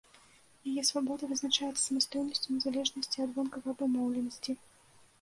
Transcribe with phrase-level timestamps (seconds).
[0.71, 4.61] Яе свабода вызначаецца самастойнасцю і незалежнасцю ад вонкавай абумоўленасці.